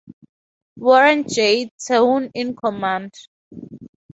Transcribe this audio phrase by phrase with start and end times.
[0.77, 1.69] Warren J.
[1.77, 3.13] Terhune in command.